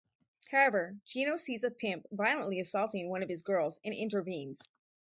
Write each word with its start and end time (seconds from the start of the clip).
However, 0.49 0.95
Gino 1.05 1.35
sees 1.35 1.63
a 1.63 1.69
pimp 1.69 2.07
violently 2.11 2.59
assaulting 2.59 3.07
one 3.07 3.21
of 3.21 3.29
his 3.29 3.43
girls 3.43 3.79
and 3.85 3.93
intervenes. 3.93 4.59